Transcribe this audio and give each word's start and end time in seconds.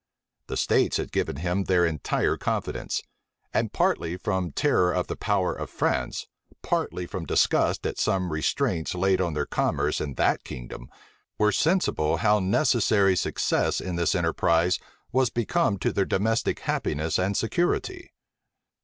The 0.47 0.57
states 0.57 0.97
had 0.97 1.11
given 1.11 1.35
him 1.35 1.65
their 1.65 1.85
entire 1.85 2.35
confidence; 2.35 3.03
and 3.53 3.71
partly 3.71 4.17
from 4.17 4.51
terror 4.51 4.91
of 4.91 5.05
the 5.05 5.15
power 5.15 5.53
of 5.53 5.69
France, 5.69 6.25
partly 6.63 7.05
from 7.05 7.27
disgust 7.27 7.85
at 7.85 7.99
some 7.99 8.31
restraints 8.31 8.95
laid 8.95 9.21
on 9.21 9.35
their 9.35 9.45
commerce 9.45 10.01
in 10.01 10.15
that 10.15 10.43
kingdom, 10.43 10.89
were 11.37 11.51
sensible 11.51 12.17
how 12.17 12.39
necessary 12.39 13.15
success 13.15 13.79
in 13.79 13.95
this 13.95 14.15
enterprise 14.15 14.79
was 15.11 15.29
become 15.29 15.77
to 15.77 15.93
their 15.93 16.03
domestic 16.05 16.61
happiness 16.61 17.19
and 17.19 17.37
security. 17.37 18.11